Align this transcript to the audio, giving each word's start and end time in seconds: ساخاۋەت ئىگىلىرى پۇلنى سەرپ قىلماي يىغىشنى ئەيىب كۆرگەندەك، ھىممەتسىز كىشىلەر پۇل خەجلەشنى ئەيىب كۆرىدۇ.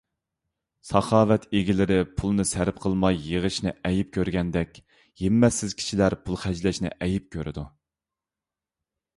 ساخاۋەت 0.91 1.43
ئىگىلىرى 1.57 1.97
پۇلنى 2.21 2.45
سەرپ 2.51 2.79
قىلماي 2.85 3.19
يىغىشنى 3.27 3.75
ئەيىب 3.89 4.09
كۆرگەندەك، 4.17 4.81
ھىممەتسىز 5.23 5.77
كىشىلەر 5.83 6.19
پۇل 6.23 6.41
خەجلەشنى 6.47 6.95
ئەيىب 6.97 7.29
كۆرىدۇ. 7.37 7.69